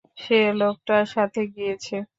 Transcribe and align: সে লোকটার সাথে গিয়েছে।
সে 0.17 0.39
লোকটার 0.59 1.03
সাথে 1.13 1.41
গিয়েছে। 1.53 1.95